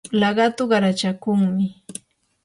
laqatu 0.19 0.63
qarachakunmi. 0.71 1.65